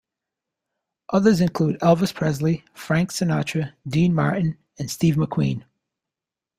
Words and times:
Others 1.09 1.41
include 1.41 1.79
Elvis 1.79 2.11
Presley, 2.11 2.65
Frank 2.73 3.11
Sinatra, 3.11 3.73
Dean 3.87 4.15
Martin, 4.15 4.57
and 4.79 4.89
Steve 4.89 5.13
McQueen. 5.13 5.63